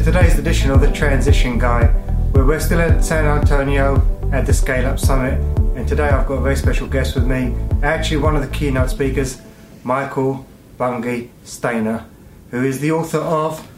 [0.00, 1.88] to today's edition of The Transition Guy,
[2.32, 4.00] where we're still at San Antonio
[4.32, 5.38] at the Scale Up Summit.
[5.76, 8.88] And today I've got a very special guest with me, actually one of the keynote
[8.88, 9.42] speakers,
[9.84, 10.46] Michael
[10.78, 12.06] Bungay Stanier,
[12.50, 13.68] who is the author of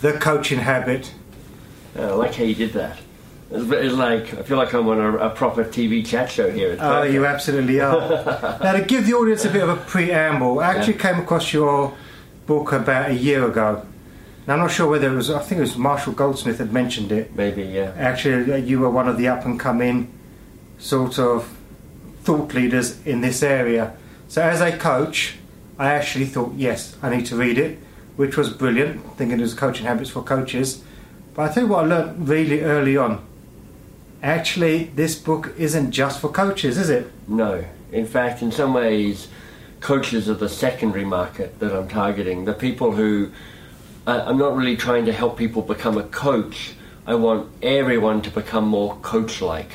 [0.00, 1.12] The Coaching Habit.
[1.96, 2.96] Oh, I like how you did that.
[3.50, 6.76] It's, like I feel like I'm on a, a proper TV chat show here.
[6.78, 7.98] Oh, you absolutely are.
[8.62, 11.96] now, to give the audience a bit of a preamble, I actually came across your
[12.46, 13.84] book about a year ago.
[14.46, 17.12] Now, I'm not sure whether it was, I think it was Marshall Goldsmith had mentioned
[17.12, 17.34] it.
[17.34, 17.92] Maybe, yeah.
[17.96, 20.12] Actually, you were one of the up and coming
[20.78, 21.56] sort of
[22.22, 23.96] thought leaders in this area.
[24.28, 25.36] So, as a coach,
[25.78, 27.78] I actually thought, yes, I need to read it,
[28.16, 30.82] which was brilliant, thinking it was coaching habits for coaches.
[31.34, 33.26] But I you what I learned really early on.
[34.22, 37.10] Actually, this book isn't just for coaches, is it?
[37.26, 37.64] No.
[37.92, 39.28] In fact, in some ways,
[39.80, 42.44] coaches are the secondary market that I'm targeting.
[42.44, 43.32] The people who
[44.06, 46.72] I'm not really trying to help people become a coach.
[47.06, 49.72] I want everyone to become more coach-like,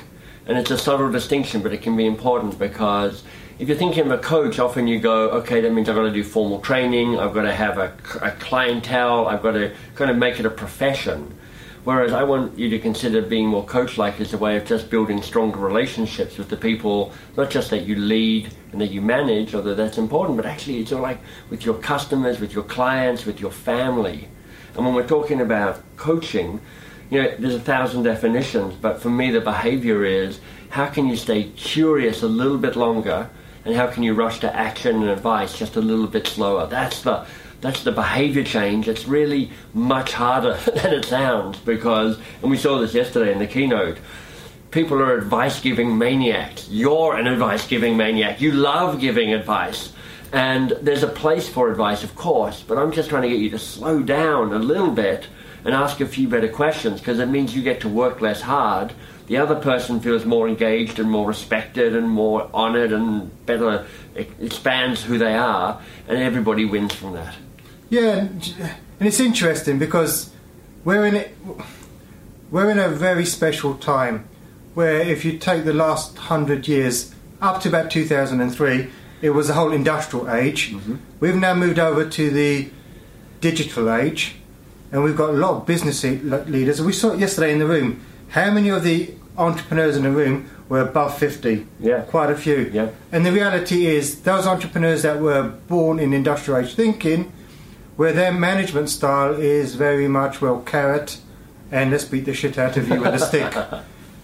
[0.48, 3.24] and it's a subtle distinction, but it can be important because
[3.60, 6.12] if you're thinking of a coach, often you go, okay, that means I've got to
[6.12, 10.18] do formal training, I've got to have a, a clientele, I've got to kind of
[10.18, 11.38] make it a profession.
[11.86, 14.90] Whereas I want you to consider being more coach like as a way of just
[14.90, 19.54] building stronger relationships with the people, not just that you lead and that you manage,
[19.54, 21.20] although that's important, but actually it's all like
[21.52, 24.28] with your customers, with your clients, with your family.
[24.74, 26.60] And when we're talking about coaching,
[27.12, 31.16] you know, there's a thousand definitions, but for me the behavior is how can you
[31.16, 33.30] stay curious a little bit longer
[33.64, 36.66] and how can you rush to action and advice just a little bit slower?
[36.66, 37.28] That's the
[37.62, 38.88] that's the behavior change.
[38.88, 43.48] It's really much harder than it sounds because, and we saw this yesterday in the
[43.48, 43.98] keynote,
[44.72, 46.68] people are advice giving maniacs.
[46.70, 48.42] You're an advice giving maniac.
[48.42, 49.94] You love giving advice.
[50.34, 53.50] And there's a place for advice, of course, but I'm just trying to get you
[53.52, 55.28] to slow down a little bit
[55.64, 58.94] and ask a few better questions because it means you get to work less hard.
[59.28, 65.04] The other person feels more engaged and more respected and more honored and better expands
[65.04, 67.36] who they are, and everybody wins from that.
[67.90, 68.54] Yeah, and
[69.00, 70.32] it's interesting because
[70.84, 71.36] we're in it.
[72.52, 74.28] We're in a very special time
[74.76, 78.90] where, if you take the last hundred years up to about 2003,
[79.22, 80.72] it was the whole industrial age.
[80.72, 80.96] Mm-hmm.
[81.20, 82.70] We've now moved over to the
[83.42, 84.36] digital age,
[84.92, 86.82] and we've got a lot of business leaders.
[86.82, 88.05] We saw it yesterday in the room.
[88.36, 91.66] How many of the entrepreneurs in the room were above 50?
[91.80, 92.02] Yeah.
[92.02, 92.70] Quite a few.
[92.74, 92.90] Yeah.
[93.14, 97.32] And the reality is, those entrepreneurs that were born in industrial age thinking,
[97.96, 101.18] where their management style is very much, well, carrot,
[101.72, 103.56] and let's beat the shit out of you with a stick.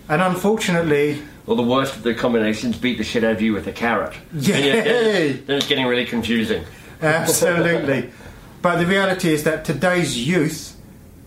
[0.10, 3.66] And unfortunately, Well, the worst of the combinations beat the shit out of you with
[3.68, 4.14] a carrot.
[4.34, 6.66] Then, then it's getting really confusing.
[7.02, 8.10] Absolutely.
[8.62, 10.76] but the reality is that today's youth,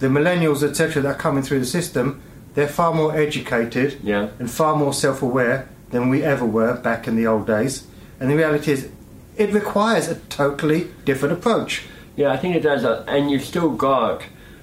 [0.01, 2.21] the millennials, etc., that are coming through the system,
[2.55, 4.29] they're far more educated Yeah.
[4.39, 7.87] and far more self aware than we ever were back in the old days.
[8.21, 8.89] And the reality is,
[9.37, 11.83] it requires a totally different approach.
[12.17, 12.85] Yeah, I think it does.
[12.85, 14.23] uh, And you've still got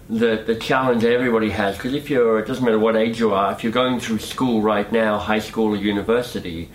[0.10, 1.76] the, the challenge everybody has.
[1.76, 4.62] Because if you're, it doesn't matter what age you are, if you're going through school
[4.62, 6.70] right now, high school or university,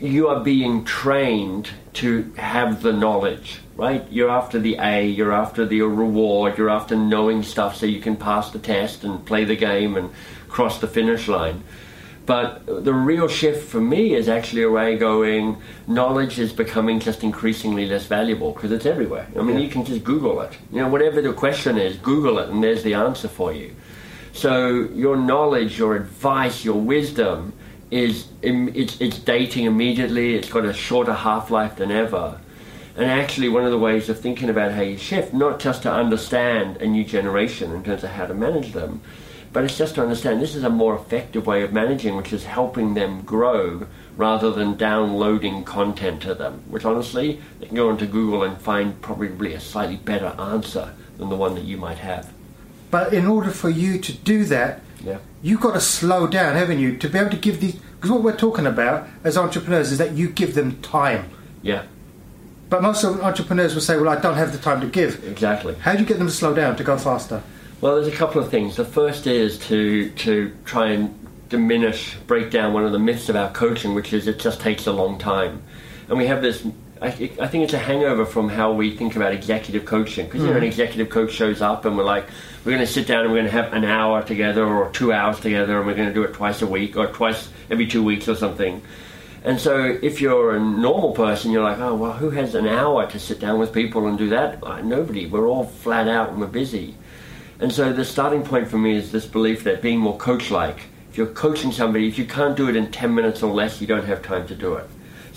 [0.00, 4.04] you are being trained to have the knowledge, right?
[4.10, 8.16] You're after the A, you're after the reward, you're after knowing stuff so you can
[8.16, 10.10] pass the test and play the game and
[10.48, 11.62] cross the finish line.
[12.26, 17.24] But the real shift for me is actually a way going, knowledge is becoming just
[17.24, 19.26] increasingly less valuable because it's everywhere.
[19.34, 19.64] I mean, Yeah.
[19.64, 20.52] you can just Google it.
[20.70, 23.70] You know, whatever the question is, Google it and there's the answer for you.
[24.34, 27.54] So your knowledge, your advice, your wisdom
[27.90, 30.34] is it's, it's dating immediately.
[30.34, 32.40] It's got a shorter half life than ever.
[32.96, 35.92] And actually, one of the ways of thinking about how you shift, not just to
[35.92, 39.00] understand a new generation in terms of how to manage them,
[39.52, 42.44] but it's just to understand this is a more effective way of managing, which is
[42.44, 46.64] helping them grow rather than downloading content to them.
[46.68, 51.28] Which honestly, they can go onto Google and find probably a slightly better answer than
[51.28, 52.32] the one that you might have.
[52.90, 55.18] But in order for you to do that, Yeah.
[55.42, 57.74] you've got to slow down, haven't you, to be able to give these.
[57.74, 61.30] Because what we're talking about as entrepreneurs is that you give them time.
[61.62, 61.82] Yeah,
[62.70, 65.74] But most of entrepreneurs will say, "Well, I don't have the time to give." exactly.
[65.80, 67.42] How do you get them to slow down to go faster?
[67.80, 68.76] Well, there's a couple of things.
[68.76, 71.14] The first is to to try and
[71.48, 74.92] diminish, break down one of the myths about coaching, which is it just takes a
[74.92, 75.62] long time.
[76.08, 76.62] And we have this.
[77.00, 80.26] I, I think it's a hangover from how we think about executive coaching.
[80.26, 82.26] Because you know, an executive coach shows up and we're like,
[82.64, 85.12] we're going to sit down and we're going to have an hour together or two
[85.12, 88.02] hours together, and we're going to do it twice a week or twice every two
[88.02, 88.82] weeks or something.
[89.44, 93.06] And so, if you're a normal person, you're like, oh, well, who has an hour
[93.06, 94.62] to sit down with people and do that?
[94.62, 95.26] Uh, nobody.
[95.26, 96.96] We're all flat out and we're busy.
[97.60, 100.78] And so the starting point for me is this belief that being more coach like,
[101.10, 103.86] if you're coaching somebody, if you can't do it in 10 minutes or less, you
[103.86, 104.88] don't have time to do it.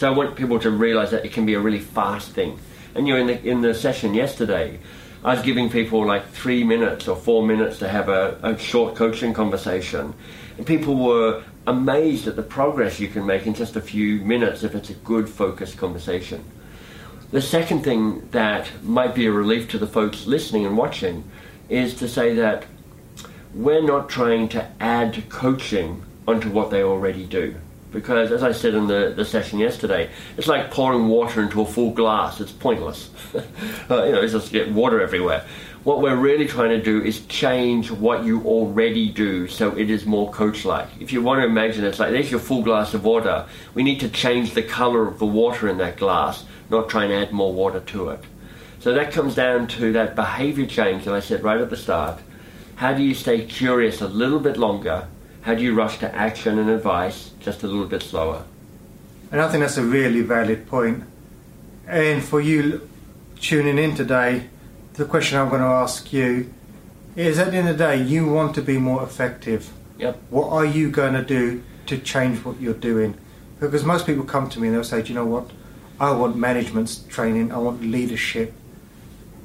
[0.02, 2.58] So I want people to realize that it can be a really fast thing.
[2.96, 4.80] And you know, in the, in the session yesterday,
[5.24, 8.96] I was giving people like three minutes or four minutes to have a, a short
[8.96, 10.16] coaching conversation.
[10.58, 14.64] And people were amazed at the progress you can make in just a few minutes
[14.64, 16.44] if it's a good focused conversation.
[17.30, 21.26] The second thing that might be a relief to the folks listening and watching
[21.70, 22.66] is to say that
[23.54, 27.54] we're not trying to add coaching onto what they already do.
[27.92, 31.66] Because, as I said in the, the session yesterday, it's like pouring water into a
[31.66, 32.40] full glass.
[32.40, 33.10] It's pointless.
[33.36, 33.42] uh,
[34.04, 35.46] you know, it's just get water everywhere.
[35.84, 40.06] What we're really trying to do is change what you already do so it is
[40.06, 40.88] more coach like.
[41.00, 44.00] If you want to imagine it's like there's your full glass of water, we need
[44.02, 47.52] to change the color of the water in that glass, not try and add more
[47.52, 48.24] water to it.
[48.80, 52.20] So that comes down to that behavior change that I said right at the start.
[52.76, 55.08] How do you stay curious a little bit longer?
[55.42, 58.46] How do you rush to action and advice just a little bit slower?
[59.32, 61.04] And I think that's a really valid point.
[61.88, 62.88] And for you
[63.40, 64.50] tuning in today,
[64.94, 66.54] the question I'm going to ask you
[67.16, 69.72] is at the end of the day, you want to be more effective.
[69.98, 70.20] Yep.
[70.30, 73.18] What are you going to do to change what you're doing?
[73.60, 75.50] Because most people come to me and they'll say, do you know what?
[76.00, 78.54] I want management training, I want leadership,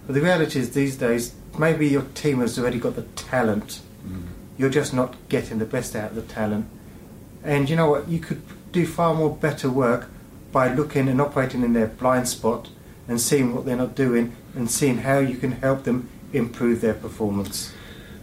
[0.06, 3.80] but the reality is, these days, maybe your team has already got the talent.
[4.06, 4.22] Mm.
[4.58, 6.66] You're just not getting the best out of the talent.
[7.44, 8.08] And you know what?
[8.08, 8.42] You could
[8.72, 10.08] do far more better work
[10.52, 12.70] by looking and operating in their blind spot
[13.08, 16.94] and seeing what they're not doing and seeing how you can help them improve their
[16.94, 17.72] performance.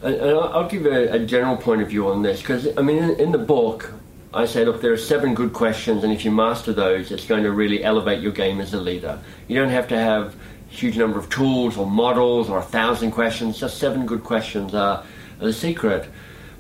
[0.02, 3.20] And I'll give a, a general point of view on this because, I mean, in,
[3.20, 3.94] in the book,
[4.34, 7.44] I say, look, there are seven good questions, and if you master those, it's going
[7.44, 9.20] to really elevate your game as a leader.
[9.48, 13.12] You don't have to have a huge number of tools or models or a thousand
[13.12, 13.60] questions.
[13.60, 15.06] Just seven good questions are, are
[15.44, 16.10] the secret.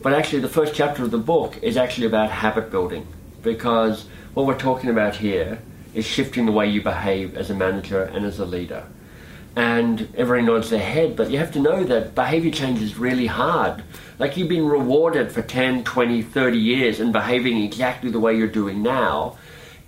[0.01, 3.07] But actually, the first chapter of the book is actually about habit building
[3.41, 5.59] because what we're talking about here
[5.93, 8.83] is shifting the way you behave as a manager and as a leader.
[9.55, 13.27] And everyone nods their head, but you have to know that behavior change is really
[13.27, 13.83] hard.
[14.17, 18.47] Like you've been rewarded for 10, 20, 30 years and behaving exactly the way you're
[18.47, 19.37] doing now.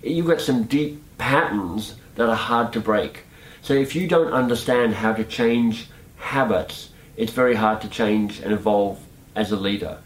[0.02, 3.24] You've got some deep patterns that are hard to break.
[3.62, 8.52] So if you don't understand how to change habits, it's very hard to change and
[8.52, 8.98] evolve
[9.34, 9.98] as a leader.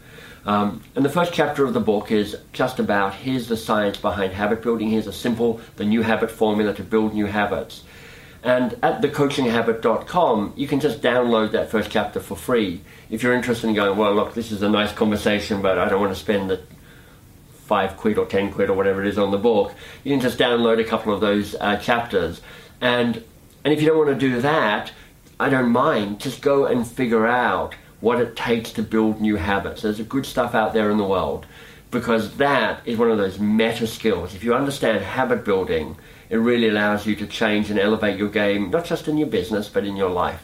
[0.45, 4.33] Um, and the first chapter of the book is just about here's the science behind
[4.33, 4.89] habit building.
[4.89, 7.83] Here's a simple, the new habit formula to build new habits.
[8.43, 12.81] And at thecoachinghabit.com, you can just download that first chapter for free.
[13.11, 16.01] If you're interested in going, well, look, this is a nice conversation, but I don't
[16.01, 16.59] want to spend the
[17.53, 19.73] five quid or ten quid or whatever it is on the book,
[20.03, 22.41] you can just download a couple of those uh, chapters.
[22.81, 23.23] And
[23.63, 24.91] and if you don't want to do that,
[25.41, 26.19] I don't mind.
[26.19, 29.81] Just go and figure out what it takes to build new habits.
[29.81, 31.47] There's good stuff out there in the world
[31.89, 34.35] because that is one of those meta skills.
[34.35, 35.97] If you understand habit building,
[36.29, 39.67] it really allows you to change and elevate your game, not just in your business,
[39.67, 40.43] but in your life.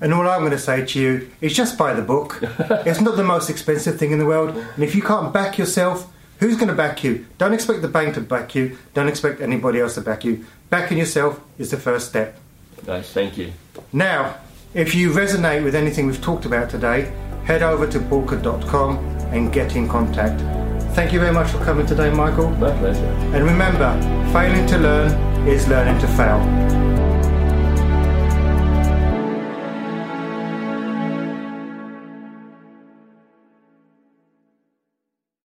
[0.00, 2.38] And all I'm going to say to you is just buy the book.
[2.42, 4.56] it's not the most expensive thing in the world.
[4.56, 7.26] And if you can't back yourself, who's going to back you?
[7.38, 8.78] Don't expect the bank to back you.
[8.94, 10.46] Don't expect anybody else to back you.
[10.70, 12.38] Backing yourself is the first step.
[12.86, 13.52] Nice, thank you.
[13.92, 14.36] Now,
[14.74, 17.12] if you resonate with anything we've talked about today,
[17.44, 18.98] head over to bulka.com
[19.32, 20.40] and get in contact.
[20.94, 22.50] Thank you very much for coming today, Michael.
[22.50, 23.04] My pleasure.
[23.34, 23.92] And remember,
[24.32, 26.89] failing to learn is learning to fail.